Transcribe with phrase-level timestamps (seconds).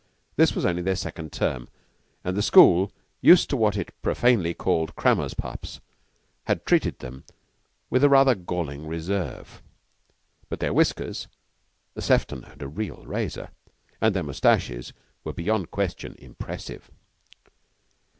[0.35, 1.69] This was only their second term,
[2.23, 5.79] and the school, used to what it profanely called "crammers' pups,"
[6.45, 7.23] had treated them
[7.91, 9.61] with rather galling reserve.
[10.49, 11.27] But their whiskers
[11.99, 13.51] Sefton owned a real razor
[14.01, 14.91] and their mustaches
[15.23, 16.89] were beyond question impressive.